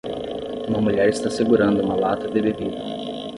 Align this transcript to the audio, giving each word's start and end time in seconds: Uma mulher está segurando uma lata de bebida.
Uma 0.67 0.81
mulher 0.81 1.09
está 1.09 1.29
segurando 1.29 1.83
uma 1.83 1.93
lata 1.95 2.27
de 2.27 2.41
bebida. 2.41 2.81